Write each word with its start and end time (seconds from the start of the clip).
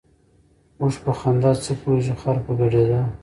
ـ 0.39 0.79
اوښ 0.81 0.95
په 1.03 1.11
خندا 1.19 1.51
څه 1.63 1.71
پوهېږي، 1.81 2.13
خر 2.21 2.37
په 2.45 2.51
ګډېدا. 2.59 3.01